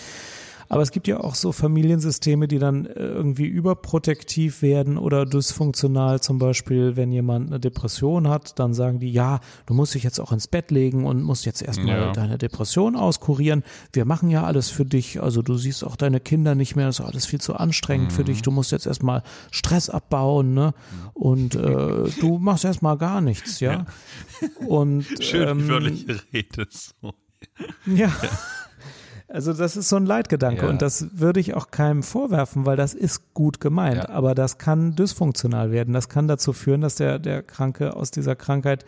[0.69, 6.21] Aber es gibt ja auch so Familiensysteme, die dann äh, irgendwie überprotektiv werden oder dysfunktional.
[6.21, 10.19] Zum Beispiel, wenn jemand eine Depression hat, dann sagen die, ja, du musst dich jetzt
[10.21, 12.13] auch ins Bett legen und musst jetzt erstmal ja.
[12.13, 13.63] deine Depression auskurieren.
[13.93, 15.23] Wir machen ja alles für dich.
[15.23, 16.87] Also du siehst auch deine Kinder nicht mehr.
[16.87, 18.15] Das ist alles viel zu anstrengend mhm.
[18.15, 18.43] für dich.
[18.43, 20.75] Du musst jetzt erstmal Stress abbauen, ne?
[21.13, 23.73] Und äh, du machst erstmal gar nichts, ja.
[23.73, 23.87] ja.
[24.67, 26.67] Und schön ähm, wörtliche Rede.
[26.71, 27.15] So.
[27.87, 28.07] ja.
[28.07, 28.15] ja.
[29.35, 30.71] Also das ist so ein Leitgedanke ja.
[30.71, 34.09] und das würde ich auch keinem vorwerfen, weil das ist gut gemeint, ja.
[34.11, 35.93] aber das kann dysfunktional werden.
[35.93, 38.85] Das kann dazu führen, dass der, der Kranke aus dieser Krankheit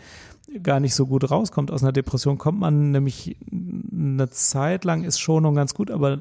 [0.63, 1.73] gar nicht so gut rauskommt.
[1.73, 6.17] Aus einer Depression kommt man nämlich eine Zeit lang ist Schonung ganz gut, aber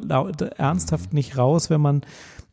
[0.57, 2.01] ernsthaft nicht raus, wenn man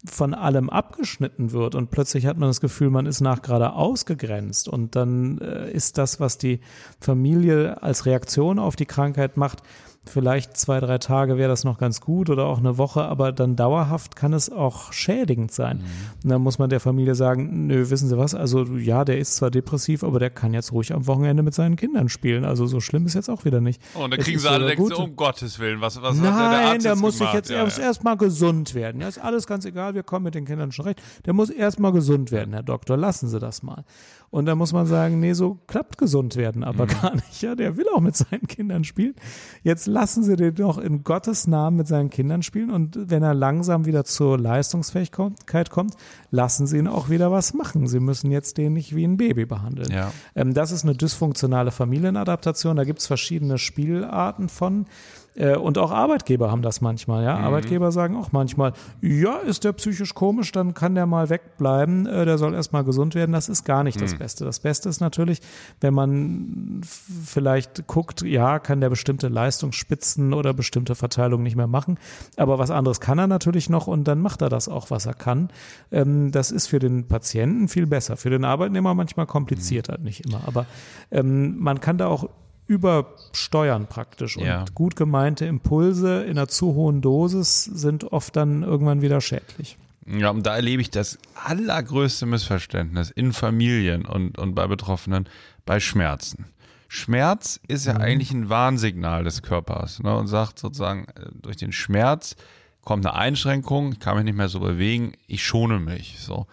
[0.04, 4.68] von allem abgeschnitten wird und plötzlich hat man das Gefühl, man ist nach gerade ausgegrenzt
[4.68, 6.60] und dann äh, ist das, was die
[7.00, 9.62] Familie als Reaktion auf die Krankheit macht,
[10.04, 13.54] Vielleicht zwei, drei Tage wäre das noch ganz gut oder auch eine Woche, aber dann
[13.54, 15.78] dauerhaft kann es auch schädigend sein.
[15.78, 15.84] Mhm.
[16.24, 19.36] Und dann muss man der Familie sagen, nö, wissen Sie was, also ja, der ist
[19.36, 22.44] zwar depressiv, aber der kann jetzt ruhig am Wochenende mit seinen Kindern spielen.
[22.44, 23.80] Also so schlimm ist jetzt auch wieder nicht.
[23.94, 26.68] Oh, und dann kriegen sie alle so, um Gottes Willen, was, was Nein, hat der
[26.72, 27.84] Arzt der muss sich jetzt ja, erst, ja.
[27.84, 29.00] erstmal gesund werden.
[29.00, 31.00] Ja, ist alles ganz egal, wir kommen mit den Kindern schon recht.
[31.26, 33.84] Der muss erstmal gesund werden, Herr Doktor, lassen Sie das mal.
[34.32, 36.88] Und da muss man sagen, nee, so klappt gesund werden aber mhm.
[37.02, 37.42] gar nicht.
[37.42, 39.14] Ja, der will auch mit seinen Kindern spielen.
[39.62, 42.70] Jetzt lassen Sie den doch in Gottes Namen mit seinen Kindern spielen.
[42.70, 45.96] Und wenn er langsam wieder zur Leistungsfähigkeit kommt,
[46.30, 47.86] lassen Sie ihn auch wieder was machen.
[47.86, 49.92] Sie müssen jetzt den nicht wie ein Baby behandeln.
[49.92, 50.10] Ja.
[50.34, 52.76] Ähm, das ist eine dysfunktionale Familienadaptation.
[52.76, 54.86] Da gibt's verschiedene Spielarten von.
[55.34, 57.38] Äh, und auch Arbeitgeber haben das manchmal, ja.
[57.38, 57.44] Mhm.
[57.44, 62.24] Arbeitgeber sagen auch manchmal, ja, ist der psychisch komisch, dann kann der mal wegbleiben, äh,
[62.24, 63.32] der soll erstmal gesund werden.
[63.32, 64.02] Das ist gar nicht mhm.
[64.02, 64.44] das Beste.
[64.44, 65.40] Das Beste ist natürlich,
[65.80, 71.98] wenn man vielleicht guckt, ja, kann der bestimmte Leistungsspitzen oder bestimmte Verteilung nicht mehr machen.
[72.36, 75.14] Aber was anderes kann er natürlich noch und dann macht er das auch, was er
[75.14, 75.48] kann.
[75.90, 78.16] Ähm, das ist für den Patienten viel besser.
[78.16, 80.04] Für den Arbeitnehmer manchmal komplizierter, mhm.
[80.04, 80.42] nicht immer.
[80.46, 80.66] Aber
[81.10, 82.28] ähm, man kann da auch
[82.66, 84.36] übersteuern praktisch.
[84.36, 84.64] Und ja.
[84.74, 89.76] gut gemeinte Impulse in einer zu hohen Dosis sind oft dann irgendwann wieder schädlich.
[90.06, 95.28] Ja, und da erlebe ich das allergrößte Missverständnis in Familien und, und bei Betroffenen
[95.64, 96.46] bei Schmerzen.
[96.88, 98.00] Schmerz ist ja mhm.
[98.00, 102.36] eigentlich ein Warnsignal des Körpers ne, und sagt sozusagen, äh, durch den Schmerz
[102.82, 106.16] kommt eine Einschränkung, ich kann mich nicht mehr so bewegen, ich schone mich.
[106.18, 106.46] So.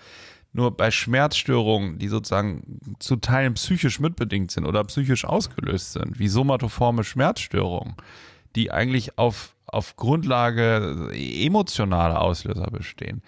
[0.52, 6.28] Nur bei Schmerzstörungen, die sozusagen zu Teilen psychisch mitbedingt sind oder psychisch ausgelöst sind, wie
[6.28, 7.96] somatoforme Schmerzstörungen,
[8.56, 13.22] die eigentlich auf, auf Grundlage emotionaler Auslöser bestehen,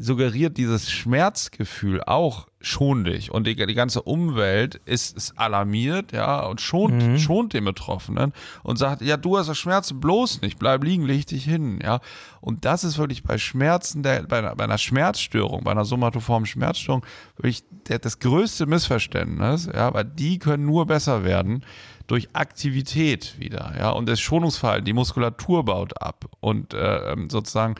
[0.00, 6.40] suggeriert dieses Schmerzgefühl auch schon dich und die, die ganze Umwelt ist, ist alarmiert, ja,
[6.40, 7.18] und schont, mhm.
[7.18, 8.32] schont den Betroffenen
[8.62, 12.00] und sagt, ja, du hast das Schmerzen bloß nicht, bleib liegen, leg dich hin, ja.
[12.40, 16.46] Und das ist wirklich bei Schmerzen, der, bei, einer, bei einer Schmerzstörung, bei einer somatoformen
[16.46, 17.04] Schmerzstörung,
[17.36, 21.64] wirklich der, das größte Missverständnis, ja, weil die können nur besser werden
[22.08, 27.76] durch Aktivität wieder, ja, und das Schonungsverhalten, die Muskulatur baut ab und äh, ähm, sozusagen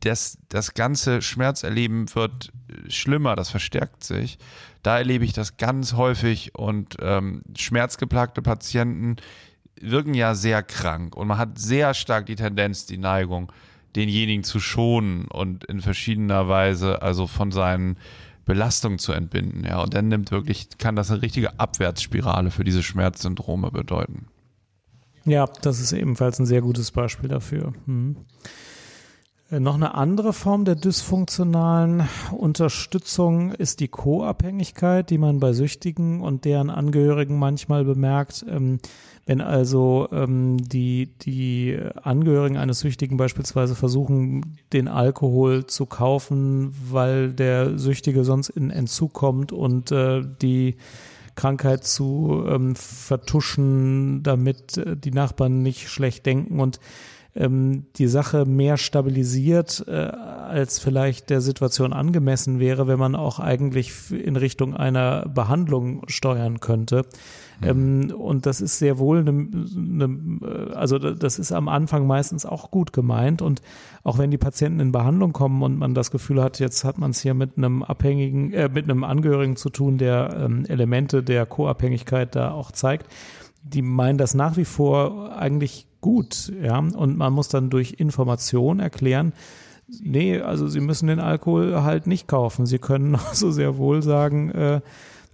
[0.00, 2.52] das, das ganze Schmerzerleben wird
[2.88, 4.38] schlimmer, das verstärkt sich.
[4.82, 9.16] Da erlebe ich das ganz häufig und ähm, schmerzgeplagte Patienten
[9.80, 13.52] wirken ja sehr krank und man hat sehr stark die Tendenz, die Neigung,
[13.96, 17.96] denjenigen zu schonen und in verschiedener Weise also von seinen
[18.44, 19.64] Belastungen zu entbinden.
[19.64, 24.26] Ja, und dann nimmt wirklich, kann das eine richtige Abwärtsspirale für diese Schmerzsyndrome bedeuten.
[25.24, 27.74] Ja, das ist ebenfalls ein sehr gutes Beispiel dafür.
[27.86, 28.16] Hm.
[29.50, 36.20] Äh, noch eine andere Form der dysfunktionalen Unterstützung ist die Co-Abhängigkeit, die man bei Süchtigen
[36.20, 38.44] und deren Angehörigen manchmal bemerkt.
[38.48, 38.80] Ähm,
[39.26, 47.32] wenn also ähm, die, die Angehörigen eines Süchtigen beispielsweise versuchen, den Alkohol zu kaufen, weil
[47.32, 50.76] der Süchtige sonst in Entzug kommt und äh, die
[51.34, 56.80] Krankheit zu ähm, vertuschen, damit äh, die Nachbarn nicht schlecht denken und
[57.38, 63.38] ähm, die Sache mehr stabilisiert, äh, als vielleicht der Situation angemessen wäre, wenn man auch
[63.38, 67.04] eigentlich in Richtung einer Behandlung steuern könnte.
[67.60, 67.68] Mhm.
[67.68, 72.72] Ähm, und das ist sehr wohl, eine, eine, also das ist am Anfang meistens auch
[72.72, 73.40] gut gemeint.
[73.40, 73.62] Und
[74.02, 77.12] auch wenn die Patienten in Behandlung kommen und man das Gefühl hat, jetzt hat man
[77.12, 81.46] es hier mit einem Abhängigen, äh, mit einem Angehörigen zu tun, der ähm, Elemente der
[81.46, 83.06] Co-Abhängigkeit da auch zeigt,
[83.62, 86.78] die meinen das nach wie vor eigentlich gut, ja.
[86.78, 89.32] Und man muss dann durch Information erklären,
[89.88, 92.66] nee, also Sie müssen den Alkohol halt nicht kaufen.
[92.66, 94.80] Sie können so sehr wohl sagen, äh,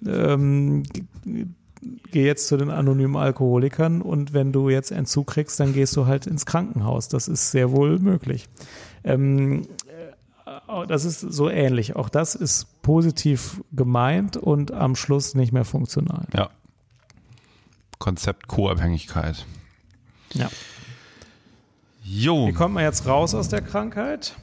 [0.07, 0.83] ähm,
[2.11, 6.07] geh jetzt zu den anonymen Alkoholikern und wenn du jetzt Entzug kriegst, dann gehst du
[6.07, 7.09] halt ins Krankenhaus.
[7.09, 8.49] Das ist sehr wohl möglich.
[9.03, 11.97] Ähm, äh, das ist so ähnlich.
[11.97, 16.27] Auch das ist positiv gemeint und am Schluss nicht mehr funktional.
[16.35, 16.51] Ja.
[17.99, 19.47] Konzept Co-Abhängigkeit.
[20.35, 20.49] Ja.
[22.05, 22.49] Jo.
[22.49, 24.35] Wie kommt man jetzt raus aus der Krankheit?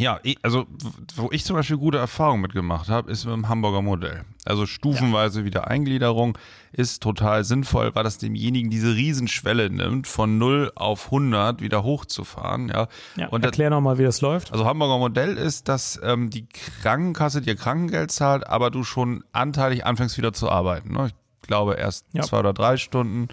[0.00, 0.66] Ja, also
[1.14, 4.24] wo ich zum Beispiel gute Erfahrungen mitgemacht habe, ist mit dem Hamburger Modell.
[4.46, 5.44] Also stufenweise ja.
[5.44, 6.38] Wiedereingliederung
[6.72, 12.68] ist total sinnvoll, weil das demjenigen diese Riesenschwelle nimmt, von 0 auf 100 wieder hochzufahren.
[12.68, 14.52] Ja, ja Und erklär nochmal, wie das läuft.
[14.52, 16.46] Also Hamburger Modell ist, dass ähm, die
[16.82, 20.94] Krankenkasse dir Krankengeld zahlt, aber du schon anteilig anfängst wieder zu arbeiten.
[20.94, 21.08] Ne?
[21.08, 22.22] Ich glaube erst ja.
[22.22, 23.28] zwei oder drei Stunden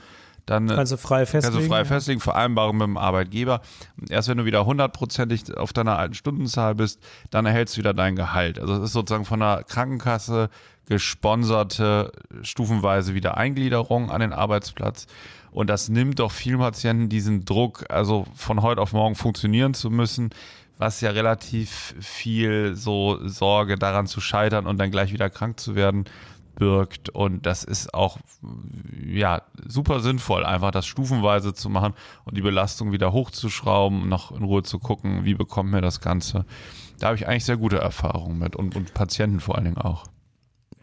[0.48, 1.54] dann äh, kannst du frei festlegen.
[1.54, 3.62] Kannst du frei festlegen, Vereinbarung mit dem Arbeitgeber.
[4.10, 8.16] Erst wenn du wieder hundertprozentig auf deiner alten Stundenzahl bist, dann erhältst du wieder dein
[8.16, 8.58] Gehalt.
[8.58, 10.50] Also es ist sozusagen von der Krankenkasse
[10.88, 15.06] gesponserte stufenweise Wiedereingliederung an den Arbeitsplatz.
[15.52, 19.90] Und das nimmt doch vielen Patienten diesen Druck, also von heute auf morgen funktionieren zu
[19.90, 20.30] müssen,
[20.78, 25.76] was ja relativ viel so Sorge daran zu scheitern und dann gleich wieder krank zu
[25.76, 26.06] werden,
[26.58, 27.10] birgt.
[27.10, 28.18] Und das ist auch
[29.06, 31.94] ja super sinnvoll, einfach das stufenweise zu machen
[32.26, 36.46] und die Belastung wieder hochzuschrauben, noch in Ruhe zu gucken, wie bekommt mir das Ganze.
[37.00, 40.06] Da habe ich eigentlich sehr gute Erfahrungen mit und, und Patienten vor allen Dingen auch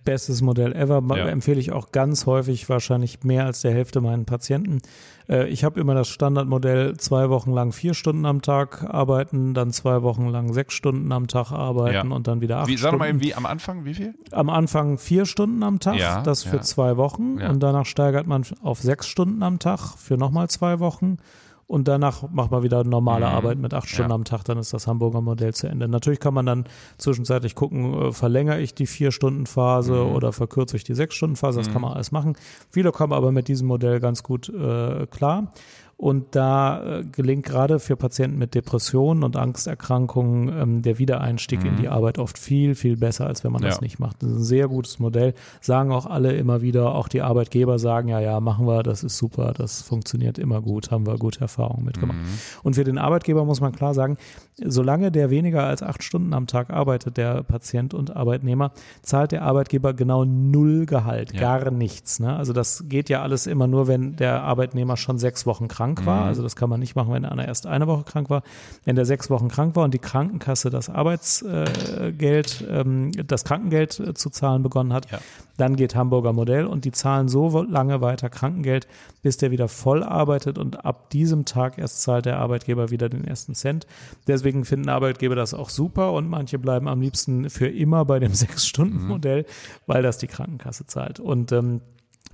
[0.05, 1.03] bestes Modell ever.
[1.17, 1.29] Ja.
[1.29, 4.81] Empfehle ich auch ganz häufig, wahrscheinlich mehr als der Hälfte meinen Patienten.
[5.29, 9.71] Äh, ich habe immer das Standardmodell, zwei Wochen lang vier Stunden am Tag arbeiten, dann
[9.73, 12.15] zwei Wochen lang sechs Stunden am Tag arbeiten ja.
[12.17, 12.93] und dann wieder acht wie, Stunden.
[12.93, 14.15] Sag mal eben, wie am Anfang, wie viel?
[14.31, 17.41] Am Anfang vier Stunden am Tag, ja, das für zwei Wochen.
[17.41, 21.19] Und danach steigert man auf sechs Stunden am Tag für nochmal zwei Wochen
[21.67, 23.33] und danach macht man wieder normale mhm.
[23.33, 24.15] Arbeit mit acht Stunden ja.
[24.15, 25.89] am Tag, dann ist das Hamburger Modell zu Ende.
[25.89, 26.65] Natürlich kann man dann
[26.99, 30.13] zwischenzeitlich gucken, äh, verlängere ich die vier Stunden Phase mhm.
[30.13, 31.73] oder verkürze ich die sechs Stunden Phase, das mhm.
[31.73, 32.37] kann man alles machen.
[32.71, 35.53] Viele kommen aber mit diesem Modell ganz gut äh, klar.
[35.97, 41.69] Und da äh, gelingt gerade für Patienten mit Depressionen und Angsterkrankungen ähm, der Wiedereinstieg mhm.
[41.71, 43.69] in die Arbeit oft viel, viel besser, als wenn man ja.
[43.69, 44.23] das nicht macht.
[44.23, 45.35] Das ist ein sehr gutes Modell.
[45.61, 49.17] Sagen auch alle immer wieder, auch die Arbeitgeber sagen, ja, ja, machen wir, das ist
[49.17, 52.19] super, das funktioniert immer gut, haben wir gute Erfahrungen mitgemacht.
[52.19, 52.39] Mhm.
[52.63, 54.17] Und für den Arbeitgeber muss man klar sagen,
[54.63, 59.43] solange der weniger als acht Stunden am Tag arbeitet, der Patient und Arbeitnehmer, zahlt der
[59.43, 61.41] Arbeitgeber genau null Gehalt, ja.
[61.41, 62.21] gar nichts.
[62.21, 62.35] Ne?
[62.35, 66.07] Also das geht ja alles immer nur, wenn der Arbeitnehmer schon sechs Wochen krank krank
[66.07, 66.23] war.
[66.23, 66.29] Mhm.
[66.29, 68.43] Also das kann man nicht machen, wenn einer erst eine Woche krank war.
[68.85, 74.15] Wenn der sechs Wochen krank war und die Krankenkasse das Arbeitsgeld, ähm, das Krankengeld äh,
[74.15, 75.19] zu zahlen begonnen hat, Ja.
[75.57, 78.87] dann geht Hamburger Modell und die zahlen so lange weiter Krankengeld,
[79.23, 83.25] bis der wieder voll arbeitet und ab diesem Tag erst zahlt der Arbeitgeber wieder den
[83.25, 83.87] ersten Cent.
[84.27, 88.33] Deswegen finden Arbeitgeber das auch super und manche bleiben am liebsten für immer bei dem
[88.35, 89.45] Sechs-Stunden-Modell,
[89.87, 91.21] weil das die Krankenkasse zahlt.
[91.21, 91.81] Und ähm,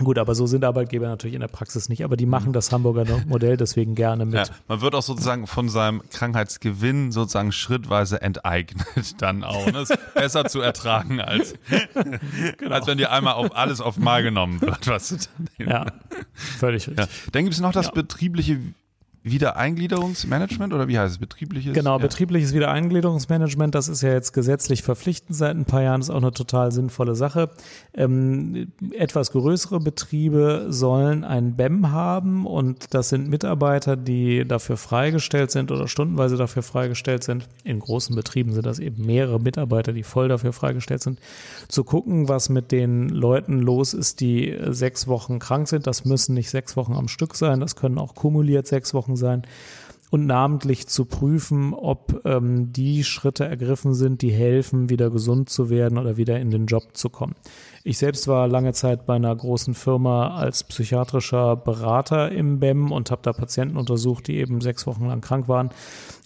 [0.02, 3.04] Gut, aber so sind Arbeitgeber natürlich in der Praxis nicht, aber die machen das Hamburger
[3.26, 4.34] Modell deswegen gerne mit.
[4.34, 8.86] Ja, man wird auch sozusagen von seinem Krankheitsgewinn sozusagen schrittweise enteignet
[9.22, 9.66] dann auch.
[9.70, 9.82] Ne?
[9.82, 11.54] Ist besser zu ertragen, als,
[12.70, 14.86] als wenn dir einmal auf alles auf Mal genommen wird.
[14.88, 15.16] Was du
[15.58, 15.86] dann, Ja,
[16.34, 16.92] völlig Ja.
[17.04, 17.32] richtig.
[17.32, 17.92] Dann gibt es noch das Ja.
[17.92, 18.58] betriebliche
[19.22, 21.18] Wiedereingliederungsmanagement oder wie heißt es?
[21.18, 21.74] Betriebliches?
[21.74, 21.98] Genau, ja.
[21.98, 26.32] betriebliches Wiedereingliederungsmanagement, das ist ja jetzt gesetzlich verpflichtend seit ein paar Jahren, ist auch eine
[26.32, 27.50] total sinnvolle Sache.
[27.92, 35.50] Ähm, etwas größere Betriebe sollen ein BEM haben und das sind Mitarbeiter, die dafür freigestellt
[35.50, 37.46] sind oder stundenweise dafür freigestellt sind.
[37.62, 41.20] In großen Betrieben sind das eben mehrere Mitarbeiter, die voll dafür freigestellt sind,
[41.68, 45.86] zu gucken, was mit den Leuten los ist, die sechs Wochen krank sind.
[45.86, 49.42] Das müssen nicht sechs Wochen am Stück sein, das können auch kumuliert sechs Wochen sein
[50.10, 55.70] und namentlich zu prüfen, ob ähm, die Schritte ergriffen sind, die helfen, wieder gesund zu
[55.70, 57.36] werden oder wieder in den Job zu kommen.
[57.82, 63.10] Ich selbst war lange Zeit bei einer großen Firma als psychiatrischer Berater im BEM und
[63.10, 65.70] habe da Patienten untersucht, die eben sechs Wochen lang krank waren.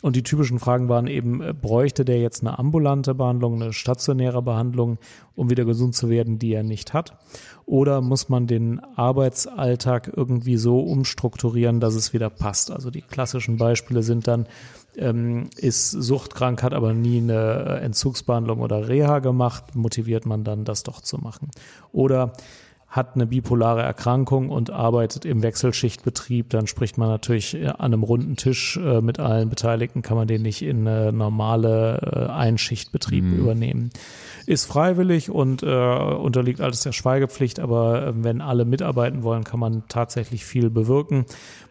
[0.02, 4.42] Und die typischen Fragen waren eben, äh, bräuchte der jetzt eine ambulante Behandlung, eine stationäre
[4.42, 4.98] Behandlung,
[5.36, 7.16] um wieder gesund zu werden, die er nicht hat?
[7.66, 12.72] Oder muss man den Arbeitsalltag irgendwie so umstrukturieren, dass es wieder passt?
[12.72, 14.46] Also die klassischen Beispiele sind dann,
[14.96, 20.64] ähm, ist suchtkrank, hat aber nie eine äh, Entzugsbehandlung oder Reha gemacht, motiviert man dann,
[20.64, 21.50] das doch zu machen.
[21.92, 22.32] Oder
[22.94, 28.04] hat eine bipolare Erkrankung und arbeitet im Wechselschichtbetrieb, dann spricht man natürlich äh, an einem
[28.04, 33.24] runden Tisch äh, mit allen Beteiligten, kann man den nicht in eine normale äh, Einschichtbetrieb
[33.24, 33.90] übernehmen.
[34.46, 39.58] Ist freiwillig und äh, unterliegt alles der Schweigepflicht, aber äh, wenn alle mitarbeiten wollen, kann
[39.58, 41.26] man tatsächlich viel bewirken.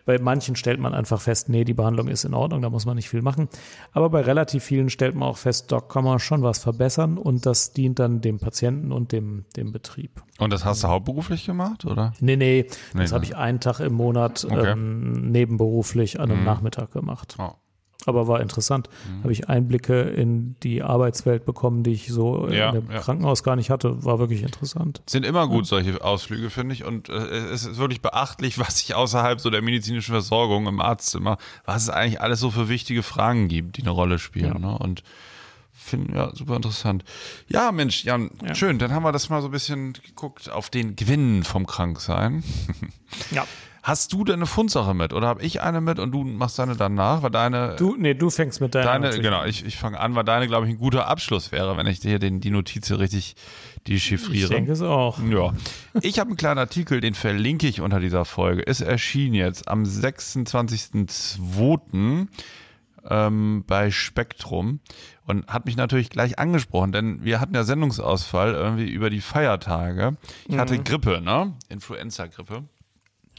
[0.06, 2.96] Bei manchen stellt man einfach fest, nee, die Behandlung ist in Ordnung, da muss man
[2.98, 3.48] nicht viel machen.
[3.94, 7.46] Aber bei relativ vielen stellt man auch fest, da kann man schon was verbessern und
[7.46, 10.22] das dient dann dem Patienten und dem, dem Betrieb.
[10.39, 12.13] Und das hast du hauptberuflich gemacht, oder?
[12.20, 13.28] Nee, nee, Nee, das habe ne?
[13.32, 14.72] ich einen Tag im Monat Okay.
[14.72, 16.46] ähm, nebenberuflich an einem Mhm.
[16.46, 17.36] Nachmittag gemacht.
[17.39, 17.52] Oh.
[18.06, 18.89] Aber war interessant.
[19.21, 22.99] Habe ich Einblicke in die Arbeitswelt bekommen, die ich so Ja, in dem ja.
[22.99, 24.03] Krankenhaus gar nicht hatte.
[24.03, 25.01] War wirklich interessant.
[25.08, 26.84] Sind immer gut solche Ausflüge, finde ich.
[26.84, 31.38] Und äh, es ist wirklich beachtlich, was sich außerhalb so der medizinischen Versorgung im Arztzimmer,
[31.65, 34.60] was es eigentlich alles so für wichtige Fragen gibt, die eine Rolle spielen.
[34.60, 34.77] Ne?
[34.77, 35.01] Und
[35.71, 37.03] finde, ja, super interessant.
[37.47, 38.53] Ja, Mensch, Jan, Ja.
[38.56, 38.79] schön.
[38.79, 42.43] Dann haben wir das mal so ein bisschen geguckt auf den Gewinn vom Kranksein.
[43.32, 43.45] Ja.
[43.84, 46.78] Hast du denn eine Fundsache mit oder habe ich eine mit und du machst deine
[46.78, 47.22] danach?
[47.22, 50.15] Weil deine, Du, nee, du fängst mit deiner deine natürlich genau, ich, ich fange an,
[50.15, 53.00] weil deine, glaube ich, ein guter Abschluss wäre, wenn ich dir den, die Notiz hier
[53.00, 53.36] richtig
[53.86, 54.46] dechiffriere.
[54.46, 55.19] Ich denke es auch.
[55.30, 55.52] Ja.
[56.02, 58.62] Ich habe einen kleinen Artikel, den verlinke ich unter dieser Folge.
[58.62, 62.28] Ist erschienen jetzt am 26.02.
[63.10, 64.80] Ähm, bei Spektrum
[65.26, 70.15] und hat mich natürlich gleich angesprochen, denn wir hatten ja Sendungsausfall irgendwie über die Feiertage.
[70.48, 71.52] Ich hatte Grippe, ne?
[71.67, 72.63] Influenza-Grippe.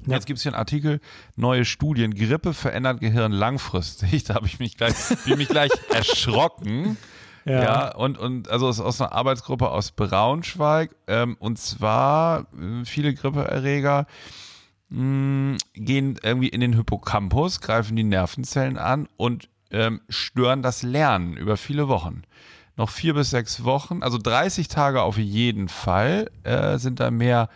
[0.06, 0.14] Ja.
[0.14, 1.00] Jetzt gibt es hier einen Artikel,
[1.36, 4.24] neue Studien, Grippe verändert Gehirn langfristig.
[4.24, 6.96] Da habe ich mich gleich, bin mich gleich erschrocken.
[7.44, 7.62] Ja.
[7.62, 10.94] Ja, und, und also ist aus einer Arbeitsgruppe aus Braunschweig.
[11.06, 14.06] Ähm, und zwar äh, viele Grippeerreger
[14.88, 21.36] mh, gehen irgendwie in den Hippocampus, greifen die Nervenzellen an und ähm, stören das Lernen
[21.36, 22.22] über viele Wochen.
[22.76, 27.48] Noch vier bis sechs Wochen, also 30 Tage auf jeden Fall, äh, sind da mehr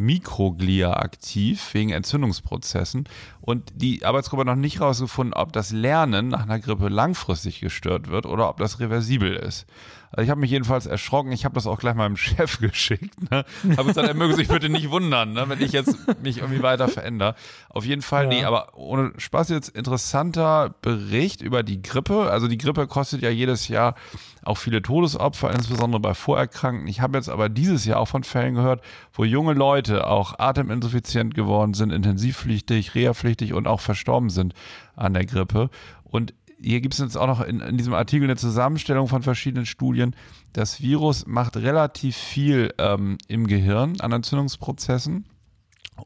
[0.00, 3.04] Mikroglia aktiv wegen Entzündungsprozessen.
[3.40, 8.08] Und die Arbeitsgruppe hat noch nicht herausgefunden, ob das Lernen nach einer Grippe langfristig gestört
[8.08, 9.66] wird oder ob das reversibel ist.
[10.12, 11.30] Also ich habe mich jedenfalls erschrocken.
[11.32, 13.30] Ich habe das auch gleich meinem Chef geschickt.
[13.30, 13.44] Ne?
[13.76, 15.44] Habe gesagt, er möge sich bitte nicht wundern, ne?
[15.48, 17.34] wenn ich jetzt mich irgendwie weiter verändere.
[17.68, 18.28] Auf jeden Fall, Ja.
[18.30, 22.30] nee, aber ohne Spaß jetzt interessanter Bericht über die Grippe.
[22.30, 23.94] Also die Grippe kostet ja jedes Jahr
[24.43, 26.87] auch viele Todesopfer, insbesondere bei Vorerkrankten.
[26.87, 28.81] Ich habe jetzt aber dieses Jahr auch von Fällen gehört,
[29.13, 34.53] wo junge Leute auch ateminsuffiziент geworden sind, intensivpflichtig, reha-pflichtig und auch verstorben sind
[34.95, 35.69] an der Grippe.
[36.03, 39.65] Und hier gibt es jetzt auch noch in, in diesem Artikel eine Zusammenstellung von verschiedenen
[39.65, 40.15] Studien.
[40.53, 45.25] Das Virus macht relativ viel ähm, im Gehirn an Entzündungsprozessen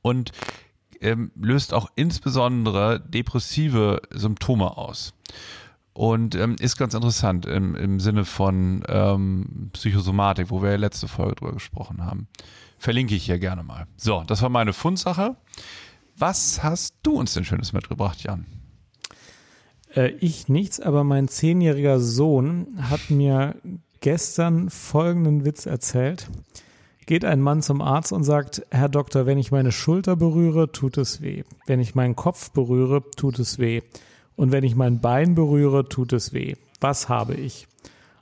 [0.02, 0.32] und
[1.02, 5.14] ähm, löst auch insbesondere depressive Symptome aus.
[5.95, 11.07] Und ähm, ist ganz interessant im, im Sinne von ähm, Psychosomatik, wo wir ja letzte
[11.07, 12.27] Folge drüber gesprochen haben.
[12.79, 13.87] Verlinke ich hier gerne mal.
[13.97, 15.37] So, das war meine Fundsache.
[16.17, 18.45] Was hast du uns denn Schönes mitgebracht, Jan?
[19.95, 23.55] Äh, ich nichts, aber mein zehnjähriger Sohn hat mir
[24.01, 26.29] gestern folgenden Witz erzählt.
[27.07, 30.99] Geht ein Mann zum Arzt und sagt, Herr Doktor, wenn ich meine Schulter berühre, tut
[30.99, 31.45] es weh.
[31.67, 33.83] Wenn ich meinen Kopf berühre, tut es weh.
[34.37, 36.55] Und wenn ich mein Bein berühre, tut es weh.
[36.81, 37.67] Was habe ich?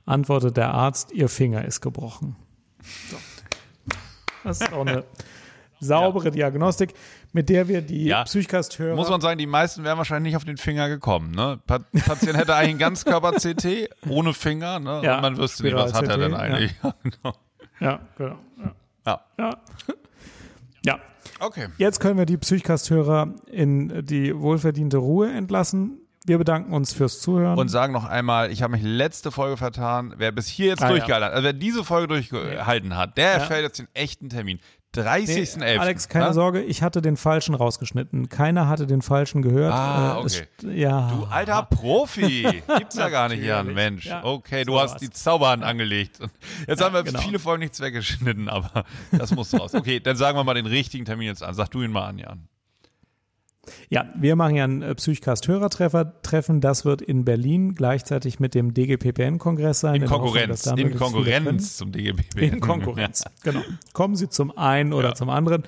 [0.05, 2.35] Antwortet der Arzt, Ihr Finger ist gebrochen.
[3.09, 3.17] So.
[4.43, 5.05] Das ist auch eine
[5.79, 6.93] saubere Diagnostik,
[7.31, 8.23] mit der wir die Ja.
[8.23, 11.31] Psychcast-Hörer Muss man sagen, die meisten wären wahrscheinlich nicht auf den Finger gekommen.
[11.31, 11.59] Ne?
[11.65, 15.01] Pa Patient hätte eigentlich einen Ganzkörper-CT ohne Finger ne?
[15.03, 16.75] Ja, und man wüsste nicht, was hat er denn eigentlich.
[16.83, 17.35] Ja, genau.
[17.79, 18.35] Ja, genau.
[18.59, 18.75] Ja.
[19.05, 19.21] Ja.
[19.39, 19.57] Ja.
[20.85, 20.99] ja.
[21.39, 21.67] Okay.
[21.77, 25.99] Jetzt können wir die Psychcast-Hörer in die wohlverdiente Ruhe entlassen.
[26.25, 27.57] Wir bedanken uns fürs Zuhören.
[27.57, 30.13] Und sagen noch einmal, ich habe mich letzte Folge vertan.
[30.17, 30.91] Wer bis hier jetzt Ah, ja.
[30.91, 34.59] durchgehalten hat, also wer diese Folge durchgehalten hat, der erfährt jetzt den echten Termin.
[34.95, 35.57] 30.11.
[35.57, 36.33] Nee, Alex, keine ne?
[36.35, 38.29] Sorge, ich hatte den falschen rausgeschnitten.
[38.29, 39.73] Keiner hatte den falschen gehört.
[39.73, 40.47] Ah, Äh, es okay.
[40.61, 41.09] st- ja.
[41.11, 42.61] Du alter Profi.
[42.77, 43.73] Gibt's ja gar nicht, Jan.
[43.73, 44.05] Mensch.
[44.05, 45.01] Ja, Okay, du so hast war's.
[45.01, 46.19] die Zauberhand angelegt.
[46.67, 47.19] Jetzt haben wir genau.
[47.21, 49.73] viele Folgen nichts weggeschnitten, aber das muss raus.
[49.73, 51.55] Okay, dann sagen wir mal den richtigen Termin jetzt an.
[51.55, 52.47] Sag du ihn mal an, Jan.
[53.89, 56.59] Ja, wir machen ja ein äh, Psychcast-Hörertreffen.
[56.61, 59.95] Das wird in Berlin gleichzeitig mit dem DGPPN-Kongress sein.
[59.95, 60.61] In Hoffnung, Konkurrenz.
[60.63, 62.37] da In Konkurrenz zum DGBB.
[62.41, 63.61] In Konkurrenz, genau.
[63.93, 65.15] Kommen Sie zum einen oder Ja.
[65.15, 65.63] zum anderen.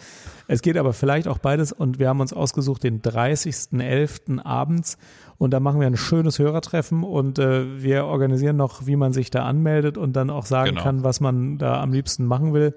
[0.47, 4.39] Es geht aber vielleicht auch beides und wir haben uns ausgesucht den 30.11.
[4.43, 4.97] abends
[5.37, 9.31] und da machen wir ein schönes Hörertreffen und äh, wir organisieren noch, wie man sich
[9.31, 10.83] da anmeldet und dann auch sagen Genau.
[10.83, 12.73] kann, was man da am liebsten machen will.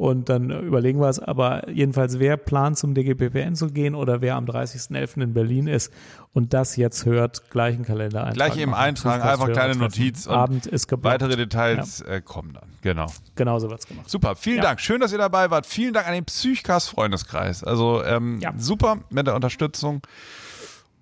[0.00, 1.18] Und dann überlegen wir es.
[1.18, 5.20] Aber jedenfalls, wer plant zum DGPPN zu gehen oder wer am 30.11.
[5.20, 5.92] in Berlin ist
[6.32, 8.34] und das jetzt hört, gleichen Kalender eintragen.
[8.34, 9.76] Gleich eben eintragen, einfach kleine.
[9.76, 11.20] Notiz und Abend ist geblockt.
[11.20, 12.70] Weitere Details äh, kommen dann.
[12.80, 13.08] Genau.
[13.34, 14.08] Genauso wird's gemacht.
[14.08, 14.62] Super, vielen Ja.
[14.62, 14.80] Dank.
[14.80, 15.66] Schön, dass ihr dabei wart.
[15.66, 17.62] Vielen Dank an den Psychcast-Freundeskreis.
[17.62, 18.54] Also ähm, Ja.
[18.56, 20.00] super mit der Unterstützung.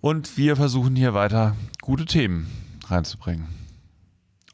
[0.01, 2.51] Und wir versuchen hier weiter gute Themen
[2.89, 3.47] reinzubringen.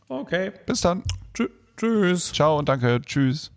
[0.09, 0.53] Okay.
[0.67, 1.03] Bis dann.
[1.35, 2.31] Tschü- Tschüss.
[2.35, 3.01] Ciao und danke.
[3.01, 3.51] Tschüss.